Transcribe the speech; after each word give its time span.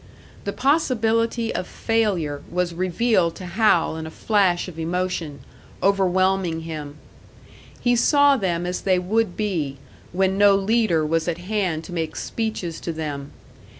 The 0.45 0.51
possibility 0.51 1.53
of 1.53 1.67
failure 1.67 2.41
was 2.49 2.73
revealed 2.73 3.35
to 3.35 3.45
Hal 3.45 3.95
in 3.97 4.07
a 4.07 4.09
flash 4.09 4.67
of 4.67 4.79
emotion, 4.79 5.41
overwhelming 5.83 6.61
him. 6.61 6.95
He 7.79 7.95
saw 7.95 8.35
them 8.35 8.65
as 8.65 8.81
they 8.81 8.97
would 8.97 9.37
be, 9.37 9.77
when 10.11 10.39
no 10.39 10.55
leader 10.55 11.05
was 11.05 11.27
at 11.27 11.37
hand 11.37 11.83
to 11.83 11.93
make 11.93 12.15
speeches 12.15 12.79
to 12.81 12.91
them. 12.91 13.31